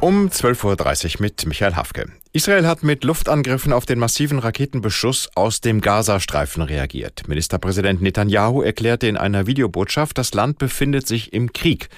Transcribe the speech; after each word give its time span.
Um 0.00 0.28
12.30 0.28 1.16
Uhr 1.16 1.22
mit 1.22 1.44
Michael 1.44 1.74
Hafke. 1.74 2.06
Israel 2.32 2.68
hat 2.68 2.84
mit 2.84 3.02
Luftangriffen 3.02 3.72
auf 3.72 3.84
den 3.84 3.98
massiven 3.98 4.38
Raketenbeschuss 4.38 5.30
aus 5.34 5.60
dem 5.60 5.80
Gazastreifen 5.80 6.62
reagiert. 6.62 7.26
Ministerpräsident 7.26 8.00
Netanyahu 8.00 8.62
erklärte 8.62 9.08
in 9.08 9.16
einer 9.16 9.48
Videobotschaft, 9.48 10.18
das 10.18 10.34
Land 10.34 10.58
befindet 10.58 11.08
sich 11.08 11.32
im 11.32 11.52
Krieg. 11.52 11.88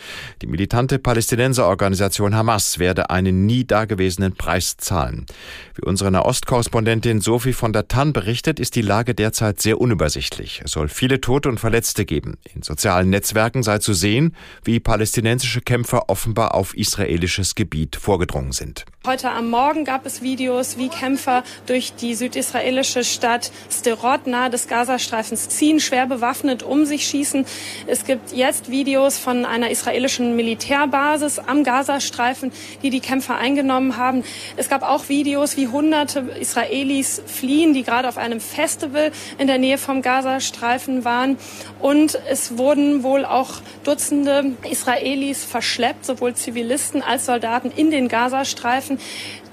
Die 0.41 0.47
militante 0.47 0.99
Palästinenserorganisation 0.99 2.35
Hamas 2.35 2.79
werde 2.79 3.11
einen 3.11 3.45
nie 3.45 3.67
dagewesenen 3.67 4.35
Preis 4.35 4.79
zahlen. 4.79 5.27
Wie 5.75 5.87
unsere 5.87 6.11
Nahostkorrespondentin 6.11 7.21
Sophie 7.21 7.53
von 7.53 7.75
der 7.75 7.89
Tann 7.89 8.15
berichtet, 8.15 8.61
ist 8.61 8.77
die 8.77 8.83
Lage 8.83 9.15
derzeit 9.15 9.61
sehr 9.61 9.79
unübersichtlich. 9.79 10.63
Es 10.65 10.71
soll 10.71 10.89
viele 10.89 11.21
Tote 11.21 11.51
und 11.51 11.61
Verletzte 11.61 12.07
geben. 12.07 12.39
In 12.55 12.63
sozialen 12.63 13.11
Netzwerken 13.11 13.63
sei 13.63 13.79
zu 13.79 13.93
sehen, 13.93 14.35
wie 14.65 14.81
palästinensische 14.81 15.61
Kämpfer 15.61 16.09
offenbar 16.09 16.55
auf 16.55 16.75
israelisches 16.75 17.57
Gebiet 17.57 17.90
vorgedrungen 17.97 18.53
sind. 18.53 18.85
Heute 19.07 19.31
am 19.31 19.49
Morgen 19.49 19.87
gab 19.87 20.05
es 20.05 20.21
Videos, 20.21 20.77
wie 20.77 20.89
Kämpfer 20.89 21.43
durch 21.67 21.95
die 21.95 22.15
südisraelische 22.15 23.03
Stadt 23.03 23.51
Sderot 23.71 24.27
nahe 24.27 24.51
des 24.51 24.69
Gazastreifens 24.69 25.49
ziehen, 25.49 25.81
schwer 25.81 26.07
bewaffnet 26.07 26.63
um 26.63 26.85
sich 26.85 27.07
schießen. 27.07 27.47
Es 27.87 28.05
gibt 28.05 28.33
jetzt 28.33 28.71
Videos 28.71 29.17
von 29.17 29.47
einer 29.47 29.71
israelischen 29.71 30.37
Militärbasis 30.37 31.39
am 31.39 31.65
Gazastreifen, 31.65 32.53
die 32.83 32.91
die 32.91 33.01
Kämpfer 33.01 33.37
eingenommen 33.37 33.97
haben. 33.97 34.23
Es 34.59 34.69
gab 34.69 34.83
auch 34.83 35.09
Videos, 35.09 35.57
wie 35.57 35.69
hunderte 35.69 36.21
Israelis 36.39 37.23
fliehen, 37.27 37.73
die 37.73 37.85
gerade 37.85 38.07
auf 38.07 38.19
einem 38.19 38.41
Festival 38.41 39.13
in 39.39 39.47
der 39.47 39.57
Nähe 39.57 39.79
vom 39.79 40.03
Gazastreifen 40.03 41.07
waren. 41.07 41.39
Und 41.81 42.19
es 42.29 42.59
wurden 42.59 43.03
wohl 43.03 43.25
auch 43.25 43.63
Dutzende 43.85 44.53
Israelis 44.71 45.43
verschleppt, 45.45 46.05
sowohl 46.05 46.35
Zivilisten 46.35 47.03
als 47.03 47.25
Soldaten 47.25 47.73
in 47.81 47.91
den 47.91 48.09
Gazastreifen. 48.09 48.99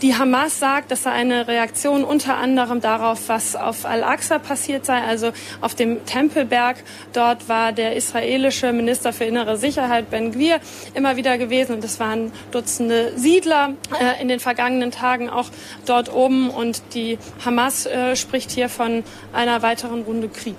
Die 0.02 0.16
Hamas 0.16 0.60
sagt, 0.60 0.92
das 0.92 1.04
sei 1.04 1.12
eine 1.12 1.48
Reaktion 1.48 2.04
unter 2.04 2.36
anderem 2.36 2.82
darauf, 2.82 3.30
was 3.30 3.56
auf 3.56 3.86
Al-Aqsa 3.86 4.38
passiert 4.38 4.86
sei, 4.86 5.02
also 5.02 5.32
auf 5.62 5.74
dem 5.74 6.06
Tempelberg. 6.06 6.84
Dort 7.14 7.50
war 7.50 7.72
der 7.72 7.96
israelische 7.96 8.74
Minister 8.74 9.14
für 9.14 9.24
innere 9.24 9.58
Sicherheit 9.58 10.12
Ben 10.12 10.32
Gwir 10.32 10.60
immer 10.94 11.16
wieder 11.16 11.38
gewesen 11.38 11.76
und 11.76 11.84
es 11.84 12.00
waren 12.00 12.32
Dutzende 12.52 13.14
Siedler 13.16 13.74
äh, 14.00 14.22
in 14.22 14.28
den 14.28 14.40
vergangenen 14.40 14.92
Tagen 14.92 15.30
auch 15.30 15.50
dort 15.86 16.14
oben 16.14 16.50
und 16.50 16.82
die 16.94 17.18
Hamas 17.44 17.86
äh, 17.86 18.16
spricht 18.16 18.52
hier 18.52 18.70
von 18.70 19.04
einer 19.34 19.62
weiteren 19.62 20.04
Runde 20.04 20.28
Krieg. 20.28 20.58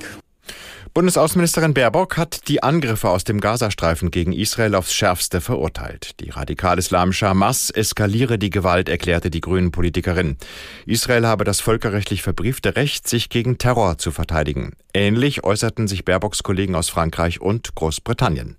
Bundesaußenministerin 0.98 1.74
Baerbock 1.74 2.16
hat 2.16 2.48
die 2.48 2.64
Angriffe 2.64 3.08
aus 3.08 3.22
dem 3.22 3.40
Gazastreifen 3.40 4.10
gegen 4.10 4.32
Israel 4.32 4.74
aufs 4.74 4.92
Schärfste 4.92 5.40
verurteilt. 5.40 6.18
Die 6.18 6.30
radikal-islamische 6.30 7.28
Hamas 7.28 7.70
eskaliere 7.70 8.36
die 8.36 8.50
Gewalt, 8.50 8.88
erklärte 8.88 9.30
die 9.30 9.40
Grünen-Politikerin. 9.40 10.38
Israel 10.86 11.24
habe 11.24 11.44
das 11.44 11.60
völkerrechtlich 11.60 12.22
verbriefte 12.22 12.74
Recht, 12.74 13.06
sich 13.06 13.28
gegen 13.28 13.58
Terror 13.58 13.98
zu 13.98 14.10
verteidigen. 14.10 14.72
Ähnlich 14.92 15.44
äußerten 15.44 15.86
sich 15.86 16.04
Baerbocks 16.04 16.42
Kollegen 16.42 16.74
aus 16.74 16.88
Frankreich 16.88 17.40
und 17.40 17.76
Großbritannien. 17.76 18.56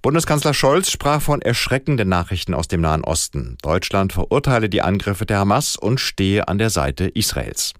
Bundeskanzler 0.00 0.54
Scholz 0.54 0.90
sprach 0.90 1.20
von 1.20 1.42
erschreckenden 1.42 2.08
Nachrichten 2.08 2.54
aus 2.54 2.68
dem 2.68 2.80
Nahen 2.80 3.04
Osten. 3.04 3.58
Deutschland 3.60 4.14
verurteile 4.14 4.70
die 4.70 4.80
Angriffe 4.80 5.26
der 5.26 5.40
Hamas 5.40 5.76
und 5.76 6.00
stehe 6.00 6.48
an 6.48 6.56
der 6.56 6.70
Seite 6.70 7.08
Israels. 7.08 7.74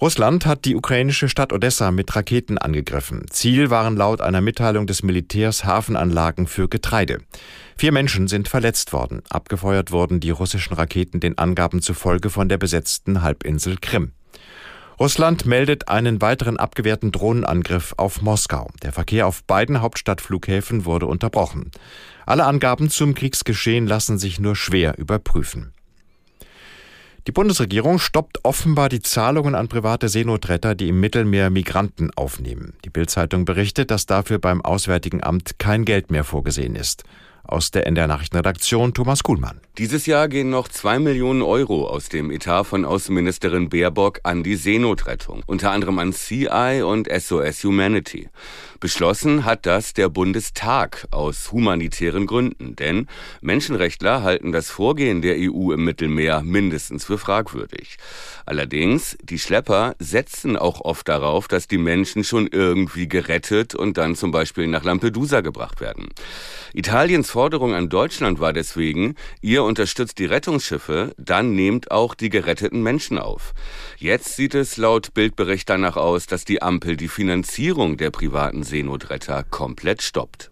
Russland 0.00 0.46
hat 0.46 0.64
die 0.64 0.76
ukrainische 0.76 1.28
Stadt 1.28 1.52
Odessa 1.52 1.90
mit 1.90 2.16
Raketen 2.16 2.56
angegriffen. 2.56 3.26
Ziel 3.28 3.68
waren 3.68 3.96
laut 3.96 4.22
einer 4.22 4.40
Mitteilung 4.40 4.86
des 4.86 5.02
Militärs 5.02 5.64
Hafenanlagen 5.66 6.46
für 6.46 6.68
Getreide. 6.68 7.18
Vier 7.76 7.92
Menschen 7.92 8.26
sind 8.26 8.48
verletzt 8.48 8.94
worden. 8.94 9.20
Abgefeuert 9.28 9.92
wurden 9.92 10.18
die 10.18 10.30
russischen 10.30 10.72
Raketen 10.72 11.20
den 11.20 11.36
Angaben 11.36 11.82
zufolge 11.82 12.30
von 12.30 12.48
der 12.48 12.56
besetzten 12.56 13.20
Halbinsel 13.20 13.76
Krim. 13.78 14.12
Russland 14.98 15.44
meldet 15.44 15.88
einen 15.88 16.22
weiteren 16.22 16.56
abgewehrten 16.56 17.12
Drohnenangriff 17.12 17.92
auf 17.98 18.22
Moskau. 18.22 18.70
Der 18.82 18.92
Verkehr 18.92 19.26
auf 19.26 19.44
beiden 19.44 19.82
Hauptstadtflughäfen 19.82 20.86
wurde 20.86 21.06
unterbrochen. 21.06 21.70
Alle 22.24 22.46
Angaben 22.46 22.88
zum 22.88 23.12
Kriegsgeschehen 23.14 23.86
lassen 23.86 24.18
sich 24.18 24.40
nur 24.40 24.56
schwer 24.56 24.96
überprüfen. 24.96 25.72
Die 27.26 27.32
Bundesregierung 27.32 27.98
stoppt 27.98 28.44
offenbar 28.44 28.88
die 28.88 29.02
Zahlungen 29.02 29.54
an 29.54 29.68
private 29.68 30.08
Seenotretter, 30.08 30.74
die 30.74 30.88
im 30.88 31.00
Mittelmeer 31.00 31.50
Migranten 31.50 32.10
aufnehmen. 32.16 32.72
Die 32.84 32.90
Bildzeitung 32.90 33.44
berichtet, 33.44 33.90
dass 33.90 34.06
dafür 34.06 34.38
beim 34.38 34.62
Auswärtigen 34.62 35.22
Amt 35.22 35.58
kein 35.58 35.84
Geld 35.84 36.10
mehr 36.10 36.24
vorgesehen 36.24 36.76
ist. 36.76 37.04
Aus 37.44 37.70
der 37.70 37.86
NDR 37.86 38.06
Nachrichtenredaktion 38.06 38.94
Thomas 38.94 39.22
Kuhlmann. 39.22 39.60
Dieses 39.78 40.06
Jahr 40.06 40.28
gehen 40.28 40.50
noch 40.50 40.68
zwei 40.68 40.98
Millionen 40.98 41.42
Euro 41.42 41.88
aus 41.88 42.08
dem 42.08 42.30
Etat 42.30 42.64
von 42.64 42.84
Außenministerin 42.84 43.70
Baerbock 43.70 44.20
an 44.24 44.42
die 44.42 44.56
Seenotrettung, 44.56 45.42
unter 45.46 45.70
anderem 45.70 45.98
an 45.98 46.12
CI 46.12 46.82
und 46.84 47.08
SOS 47.10 47.64
Humanity. 47.64 48.28
Beschlossen 48.78 49.44
hat 49.44 49.66
das 49.66 49.92
der 49.94 50.08
Bundestag 50.08 51.06
aus 51.10 51.52
humanitären 51.52 52.26
Gründen, 52.26 52.76
denn 52.76 53.08
Menschenrechtler 53.40 54.22
halten 54.22 54.52
das 54.52 54.70
Vorgehen 54.70 55.22
der 55.22 55.36
EU 55.38 55.72
im 55.72 55.84
Mittelmeer 55.84 56.42
mindestens 56.42 57.04
für 57.04 57.18
fragwürdig. 57.18 57.96
Allerdings, 58.46 59.16
die 59.22 59.38
Schlepper 59.38 59.94
setzen 59.98 60.56
auch 60.56 60.80
oft 60.80 61.08
darauf, 61.08 61.46
dass 61.48 61.68
die 61.68 61.78
Menschen 61.78 62.24
schon 62.24 62.48
irgendwie 62.48 63.08
gerettet 63.08 63.74
und 63.74 63.96
dann 63.96 64.14
zum 64.14 64.30
Beispiel 64.30 64.66
nach 64.66 64.84
Lampedusa 64.84 65.40
gebracht 65.40 65.80
werden. 65.80 66.08
Italiens 66.72 67.29
Forderung 67.30 67.74
an 67.74 67.88
Deutschland 67.88 68.40
war 68.40 68.52
deswegen, 68.52 69.14
ihr 69.40 69.62
unterstützt 69.62 70.18
die 70.18 70.26
Rettungsschiffe, 70.26 71.14
dann 71.16 71.54
nehmt 71.54 71.92
auch 71.92 72.16
die 72.16 72.28
geretteten 72.28 72.82
Menschen 72.82 73.18
auf. 73.18 73.54
Jetzt 73.98 74.34
sieht 74.34 74.56
es 74.56 74.76
laut 74.76 75.14
Bildbericht 75.14 75.70
danach 75.70 75.96
aus, 75.96 76.26
dass 76.26 76.44
die 76.44 76.60
Ampel 76.60 76.96
die 76.96 77.06
Finanzierung 77.06 77.96
der 77.96 78.10
privaten 78.10 78.64
Seenotretter 78.64 79.44
komplett 79.44 80.02
stoppt. 80.02 80.50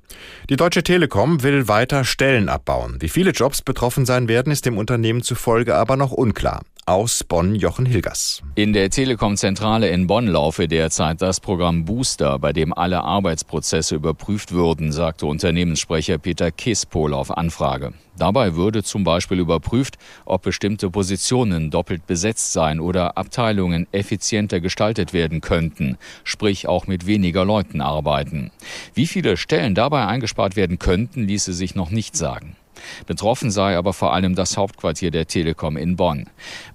Die 0.48 0.56
Deutsche 0.56 0.84
Telekom 0.84 1.42
will 1.42 1.66
weiter 1.66 2.04
Stellen 2.04 2.48
abbauen. 2.48 2.98
Wie 3.00 3.08
viele 3.08 3.32
Jobs 3.32 3.62
betroffen 3.62 4.06
sein 4.06 4.28
werden, 4.28 4.52
ist 4.52 4.64
dem 4.64 4.78
Unternehmen 4.78 5.22
zufolge 5.22 5.74
aber 5.74 5.96
noch 5.96 6.12
unklar. 6.12 6.62
Aus 6.88 7.22
Bonn 7.22 7.54
Jochen 7.54 7.84
Hilgers. 7.84 8.42
In 8.54 8.72
der 8.72 8.88
Telekom-Zentrale 8.88 9.90
in 9.90 10.06
Bonn 10.06 10.26
laufe 10.26 10.68
derzeit 10.68 11.20
das 11.20 11.38
Programm 11.38 11.84
Booster, 11.84 12.38
bei 12.38 12.54
dem 12.54 12.72
alle 12.72 13.04
Arbeitsprozesse 13.04 13.94
überprüft 13.94 14.52
würden, 14.52 14.90
sagte 14.90 15.26
Unternehmenssprecher 15.26 16.16
Peter 16.16 16.50
Kispol 16.50 17.12
auf 17.12 17.36
Anfrage. 17.36 17.92
Dabei 18.16 18.54
würde 18.54 18.82
zum 18.82 19.04
Beispiel 19.04 19.38
überprüft, 19.38 19.98
ob 20.24 20.40
bestimmte 20.40 20.88
Positionen 20.88 21.70
doppelt 21.70 22.06
besetzt 22.06 22.54
seien 22.54 22.80
oder 22.80 23.18
Abteilungen 23.18 23.86
effizienter 23.92 24.60
gestaltet 24.60 25.12
werden 25.12 25.42
könnten, 25.42 25.98
sprich 26.24 26.68
auch 26.68 26.86
mit 26.86 27.06
weniger 27.06 27.44
Leuten 27.44 27.82
arbeiten. 27.82 28.50
Wie 28.94 29.06
viele 29.06 29.36
Stellen 29.36 29.74
dabei 29.74 30.06
eingespart 30.06 30.56
werden 30.56 30.78
könnten, 30.78 31.24
ließe 31.24 31.52
sich 31.52 31.74
noch 31.74 31.90
nicht 31.90 32.16
sagen. 32.16 32.56
Betroffen 33.06 33.50
sei 33.50 33.76
aber 33.76 33.92
vor 33.92 34.12
allem 34.12 34.34
das 34.34 34.56
Hauptquartier 34.56 35.10
der 35.10 35.26
Telekom 35.26 35.76
in 35.76 35.96
Bonn. 35.96 36.26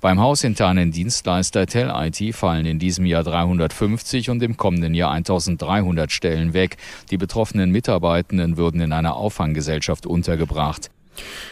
Beim 0.02 0.20
hausinternen 0.20 0.92
Dienstleister 0.92 1.66
TelIT 1.66 2.36
fallen 2.36 2.66
in 2.66 2.80
diesem 2.80 3.06
Jahr 3.06 3.24
350 3.24 4.30
und 4.30 4.42
im 4.44 4.58
kommenden 4.58 4.94
Jahr 4.94 5.12
1300 5.12 6.12
Stellen 6.12 6.54
weg. 6.54 6.78
Die 7.12 7.18
betroffenen 7.18 7.72
Mitarbeitenden 7.72 8.58
würden 8.58 8.82
in 8.82 8.94
einer 8.94 9.16
Auffanggesellschaft 9.16 10.06
untergebracht. 10.06 10.90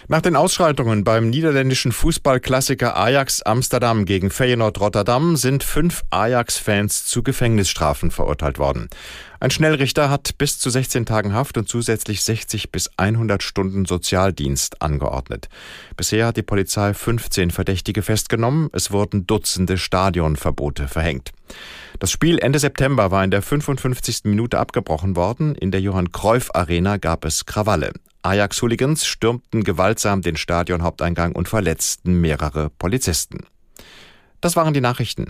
Nach 0.08 0.22
den 0.22 0.36
Ausschreitungen 0.36 1.04
beim 1.04 1.30
niederländischen 1.30 1.92
Fußballklassiker 1.92 2.98
Ajax 2.98 3.42
Amsterdam 3.42 4.06
gegen 4.06 4.30
Feyenoord 4.30 4.80
Rotterdam 4.80 5.36
sind 5.36 5.64
fünf 5.64 6.04
Ajax-Fans 6.10 7.06
zu 7.06 7.24
Gefängnisstrafen 7.24 8.12
verurteilt 8.12 8.59
worden. 8.59 8.90
Ein 9.40 9.50
Schnellrichter 9.50 10.09
hat 10.12 10.38
bis 10.38 10.59
zu 10.59 10.70
16 10.70 11.08
Tagen 11.08 11.34
Haft 11.34 11.58
und 11.58 11.68
zusätzlich 11.68 12.24
60 12.24 12.72
bis 12.72 12.91
100 12.97 13.41
Stunden 13.41 13.85
Sozialdienst 13.85 14.82
angeordnet. 14.84 15.50
Bisher 15.97 16.28
hat 16.28 16.38
die 16.38 16.44
Polizei 16.44 16.94
15 16.94 17.50
Verdächtige 17.50 18.03
festgenommen. 18.03 18.70
Es 18.72 18.91
wurden 18.91 19.26
Dutzende 19.26 19.80
Stadionverbote 19.80 20.88
verhängt. 20.88 21.32
Das 22.00 22.12
Spiel 22.12 22.38
Ende 22.38 22.59
September 22.59 23.09
war 23.09 23.24
in 23.24 23.32
der 23.32 23.41
55. 23.41 24.26
Minute 24.26 24.59
abgebrochen 24.59 25.16
worden. 25.16 25.56
In 25.56 25.72
der 25.72 25.82
Johann 25.82 26.12
Cruyff 26.12 26.52
Arena 26.53 26.97
gab 26.97 27.26
es 27.26 27.47
Krawalle. 27.47 27.94
Ajax-Hooligans 28.23 29.06
stürmten 29.06 29.64
gewaltsam 29.64 30.22
den 30.22 30.38
Stadionhaupteingang 30.38 31.32
und 31.34 31.50
verletzten 31.50 32.22
mehrere 32.22 32.70
Polizisten. 32.70 33.47
Das 34.41 34.56
waren 34.56 34.73
die 34.73 34.82
Nachrichten. 34.82 35.29